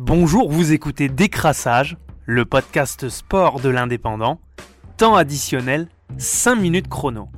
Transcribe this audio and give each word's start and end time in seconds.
Bonjour, 0.00 0.50
vous 0.50 0.72
écoutez 0.72 1.08
Décrassage, 1.08 1.96
le 2.26 2.44
podcast 2.44 3.08
sport 3.08 3.60
de 3.60 3.68
l'indépendant. 3.68 4.40
Temps 4.96 5.14
additionnel, 5.14 5.86
5 6.18 6.56
minutes 6.56 6.88
chrono. 6.88 7.28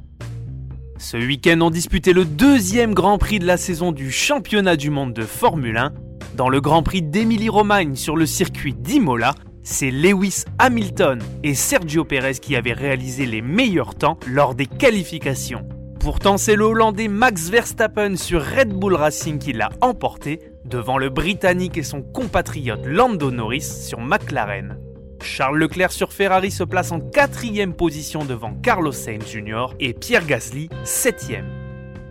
Ce 0.97 1.19
week-end, 1.19 1.59
on 1.61 1.69
disputait 1.69 2.15
le 2.15 2.25
deuxième 2.25 2.95
Grand 2.95 3.19
Prix 3.19 3.41
de 3.41 3.47
la 3.47 3.59
saison 3.59 3.93
du 3.93 4.11
championnat 4.11 4.77
du 4.77 4.89
monde 4.89 5.13
de 5.13 5.25
Formule 5.25 5.77
1. 5.77 5.93
Dans 6.35 6.49
le 6.49 6.63
Grand 6.63 6.83
Prix 6.83 7.03
d'Émilie-Romagne 7.03 7.95
sur 7.95 8.17
le 8.17 8.25
circuit 8.25 8.73
d'Imola, 8.73 9.35
c'est 9.63 9.91
Lewis 9.91 10.45
Hamilton 10.59 11.19
et 11.43 11.55
Sergio 11.55 12.07
Perez 12.07 12.37
qui 12.41 12.57
avaient 12.57 12.73
réalisé 12.73 13.27
les 13.27 13.43
meilleurs 13.43 13.97
temps 13.97 14.19
lors 14.27 14.55
des 14.55 14.67
qualifications. 14.67 15.69
Pourtant, 16.01 16.39
c'est 16.39 16.57
le 16.57 16.65
Hollandais 16.65 17.09
Max 17.09 17.51
Verstappen 17.51 18.17
sur 18.17 18.43
Red 18.43 18.73
Bull 18.73 18.95
Racing 18.95 19.39
qui 19.39 19.53
l'a 19.53 19.69
emporté 19.83 20.41
devant 20.67 20.99
le 20.99 21.09
Britannique 21.09 21.79
et 21.79 21.83
son 21.83 22.03
compatriote 22.03 22.85
Lando 22.85 23.31
Norris 23.31 23.63
sur 23.63 24.01
McLaren. 24.01 24.79
Charles 25.23 25.59
Leclerc 25.59 25.93
sur 25.93 26.13
Ferrari 26.13 26.51
se 26.51 26.65
place 26.65 26.93
en 26.93 27.01
quatrième 27.01 27.75
position 27.75 28.25
devant 28.25 28.55
Carlos 28.55 28.93
Sainz 28.93 29.27
Jr. 29.27 29.67
et 29.81 29.95
Pierre 29.95 30.27
Gasly 30.27 30.69
septième. 30.85 31.47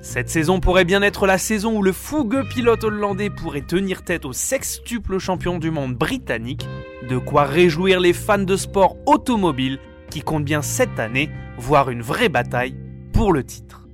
Cette 0.01 0.29
saison 0.29 0.59
pourrait 0.59 0.85
bien 0.85 1.01
être 1.01 1.25
la 1.25 1.37
saison 1.37 1.77
où 1.77 1.81
le 1.81 1.91
fougueux 1.91 2.43
pilote 2.47 2.83
hollandais 2.83 3.29
pourrait 3.29 3.61
tenir 3.61 4.03
tête 4.03 4.25
au 4.25 4.33
sextuple 4.33 5.17
champion 5.17 5.57
du 5.57 5.71
monde 5.71 5.95
britannique, 5.95 6.67
de 7.09 7.17
quoi 7.17 7.43
réjouir 7.45 7.99
les 7.99 8.13
fans 8.13 8.37
de 8.37 8.55
sport 8.55 8.97
automobile 9.07 9.79
qui 10.11 10.21
comptent 10.21 10.45
bien 10.45 10.61
cette 10.61 10.99
année 10.99 11.29
voir 11.57 11.89
une 11.89 12.01
vraie 12.01 12.29
bataille 12.29 12.75
pour 13.13 13.33
le 13.33 13.43
titre. 13.43 13.84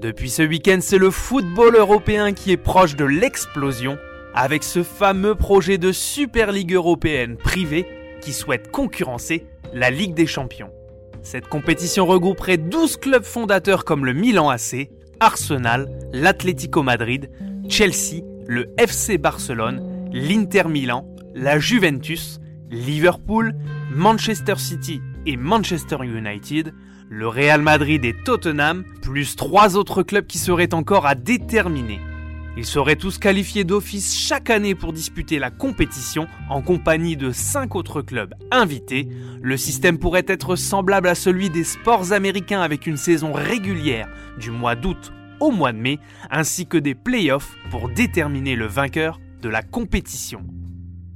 Depuis 0.00 0.30
ce 0.30 0.42
week-end, 0.42 0.78
c'est 0.80 0.96
le 0.96 1.10
football 1.10 1.76
européen 1.76 2.32
qui 2.32 2.52
est 2.52 2.56
proche 2.56 2.96
de 2.96 3.04
l'explosion, 3.04 3.98
avec 4.34 4.64
ce 4.64 4.82
fameux 4.82 5.34
projet 5.34 5.76
de 5.76 5.92
Super 5.92 6.52
Ligue 6.52 6.72
européenne 6.72 7.36
privée 7.36 7.86
qui 8.22 8.32
souhaite 8.32 8.70
concurrencer 8.70 9.46
la 9.74 9.90
Ligue 9.90 10.14
des 10.14 10.26
Champions. 10.26 10.70
Cette 11.22 11.48
compétition 11.48 12.06
regrouperait 12.06 12.56
12 12.56 12.96
clubs 12.96 13.24
fondateurs 13.24 13.84
comme 13.84 14.06
le 14.06 14.14
Milan 14.14 14.48
AC, 14.48 14.88
Arsenal, 15.20 15.90
l'Atlético 16.14 16.82
Madrid, 16.82 17.30
Chelsea, 17.68 18.22
le 18.46 18.72
FC 18.78 19.18
Barcelone, 19.18 20.08
l'Inter 20.14 20.64
Milan, 20.66 21.06
la 21.34 21.58
Juventus, 21.58 22.40
Liverpool, 22.70 23.54
Manchester 23.90 24.54
City 24.56 25.02
et 25.26 25.36
Manchester 25.36 25.98
United, 26.02 26.74
le 27.08 27.28
Real 27.28 27.62
Madrid 27.62 28.04
et 28.04 28.14
Tottenham, 28.24 28.84
plus 29.02 29.36
trois 29.36 29.76
autres 29.76 30.02
clubs 30.02 30.26
qui 30.26 30.38
seraient 30.38 30.74
encore 30.74 31.06
à 31.06 31.14
déterminer. 31.14 32.00
Ils 32.56 32.66
seraient 32.66 32.96
tous 32.96 33.18
qualifiés 33.18 33.64
d'office 33.64 34.16
chaque 34.16 34.50
année 34.50 34.74
pour 34.74 34.92
disputer 34.92 35.38
la 35.38 35.50
compétition 35.50 36.26
en 36.48 36.62
compagnie 36.62 37.16
de 37.16 37.30
cinq 37.30 37.76
autres 37.76 38.02
clubs 38.02 38.34
invités. 38.50 39.08
Le 39.40 39.56
système 39.56 39.98
pourrait 39.98 40.26
être 40.26 40.56
semblable 40.56 41.08
à 41.08 41.14
celui 41.14 41.48
des 41.48 41.64
sports 41.64 42.12
américains 42.12 42.60
avec 42.60 42.86
une 42.86 42.96
saison 42.96 43.32
régulière 43.32 44.08
du 44.38 44.50
mois 44.50 44.74
d'août 44.74 45.12
au 45.38 45.50
mois 45.50 45.72
de 45.72 45.78
mai, 45.78 45.98
ainsi 46.30 46.66
que 46.66 46.76
des 46.76 46.94
playoffs 46.94 47.56
pour 47.70 47.88
déterminer 47.88 48.56
le 48.56 48.66
vainqueur 48.66 49.18
de 49.40 49.48
la 49.48 49.62
compétition. 49.62 50.44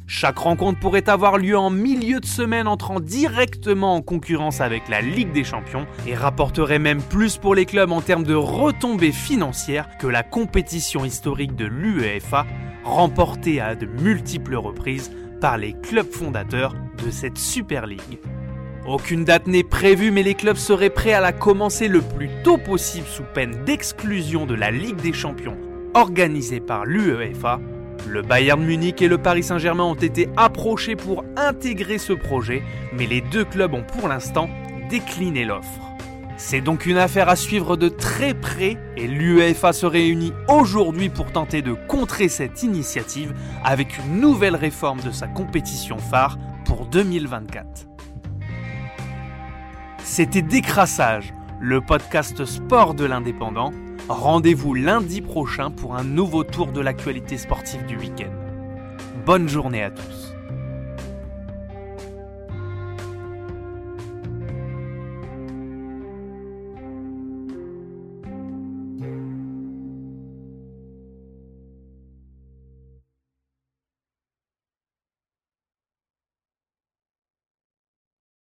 Chaque 0.07 0.39
rencontre 0.39 0.79
pourrait 0.79 1.09
avoir 1.09 1.39
lieu 1.39 1.57
en 1.57 1.71
milieu 1.71 2.21
de 2.21 2.27
semaine 2.27 2.69
entrant 2.69 3.01
directement 3.01 3.95
en 3.95 4.03
concurrence 4.03 4.61
avec 4.61 4.89
la 4.89 5.01
Ligue 5.01 5.33
des 5.33 5.45
Champions 5.45 5.87
et 6.07 6.15
rapporterait 6.15 6.79
même 6.79 7.01
plus 7.01 7.39
pour 7.39 7.55
les 7.55 7.65
clubs 7.65 7.91
en 7.91 8.03
termes 8.03 8.25
de 8.25 8.35
retombées 8.35 9.13
financières 9.13 9.89
que 9.99 10.07
la 10.07 10.23
compétition 10.23 11.07
historique 11.07 11.57
de 11.57 11.65
l'UEFA, 11.65 12.47
remportée 12.85 13.63
à 13.63 13.75
de 13.75 13.87
multiples 13.87 14.57
reprises 14.57 15.11
par 15.41 15.57
les 15.57 15.73
clubs 15.73 16.11
fondateurs 16.11 16.75
de 17.03 17.11
cette 17.11 17.39
Super 17.39 17.87
League. 17.87 18.21
Aucune 18.87 19.25
date 19.25 19.47
n'est 19.47 19.65
prévue 19.65 20.11
mais 20.11 20.23
les 20.23 20.35
clubs 20.35 20.59
seraient 20.59 20.91
prêts 20.91 21.15
à 21.15 21.23
la 21.23 21.33
commencer 21.33 21.89
le 21.89 22.03
plus 22.03 22.29
tôt 22.43 22.59
possible 22.59 23.07
sous 23.07 23.25
peine 23.25 23.65
d'exclusion 23.65 24.45
de 24.45 24.55
la 24.55 24.71
Ligue 24.71 25.01
des 25.01 25.15
Champions 25.15 25.57
organisée 25.95 26.61
par 26.61 26.85
l'UEFA 26.85 27.61
le 28.07 28.23
Bayern 28.23 28.63
Munich 28.63 29.03
et 29.03 29.09
le 29.09 29.19
Paris 29.19 29.43
Saint-Germain 29.43 29.85
ont 29.85 29.95
été 29.95 30.29
approchés 30.37 30.97
pour 30.97 31.25
intégrer 31.37 31.99
ce 31.99 32.13
projet, 32.13 32.63
mais 32.93 33.07
les 33.07 33.21
deux 33.21 33.45
clubs 33.45 33.75
ont 33.75 33.83
pour 33.83 34.09
l'instant 34.09 34.49
décliné 34.91 35.45
l'offre. 35.45 35.81
C'est 36.37 36.61
donc 36.61 36.87
une 36.87 36.99
affaire 36.99 37.29
à 37.29 37.37
suivre 37.37 37.77
de 37.77 37.89
très 37.89 38.35
près 38.35 38.77
et 38.97 39.07
l'UEFA 39.07 39.73
se 39.73 39.87
réunit 39.87 40.33
aujourd'hui 40.49 41.09
pour 41.09 41.31
tenter 41.31 41.63
de 41.63 41.75
contrer 41.75 42.29
cette 42.29 42.63
initiative 42.63 43.33
avec 43.65 43.99
une 43.99 44.21
nouvelle 44.21 44.57
réforme 44.57 45.01
de 45.01 45.13
sa 45.13 45.29
compétition 45.29 45.99
phare 45.99 46.39
pour 46.65 46.87
2024. 46.87 47.87
C'était 50.03 50.43
Décrassage, 50.43 51.33
le 51.61 51.81
podcast 51.81 52.45
sport 52.45 52.95
de 52.95 53.05
l'indépendant 53.05 53.73
Rendez-vous 54.09 54.75
lundi 54.75 55.23
prochain 55.23 55.71
pour 55.71 55.97
un 55.97 56.05
nouveau 56.05 56.45
tour 56.45 56.73
de 56.73 56.81
l'actualité 56.83 57.39
sportive 57.39 57.87
du 57.87 57.97
week-end. 57.97 58.33
Bonne 59.25 59.49
journée 59.49 59.83
à 59.83 59.91
tous. 59.91 60.34